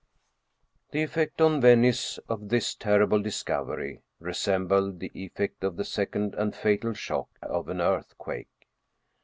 The 0.89 1.03
effect 1.03 1.41
on 1.41 1.61
Venice 1.61 2.17
of 2.27 2.49
this 2.49 2.73
terrible 2.73 3.21
discovery 3.21 4.01
resembled 4.19 4.99
the 4.99 5.11
effect 5.13 5.63
of 5.63 5.75
the 5.77 5.85
second 5.85 6.33
and 6.33 6.55
fatal 6.55 6.95
shock 6.95 7.29
of 7.43 7.69
an 7.69 7.81
earthquake. 7.81 8.67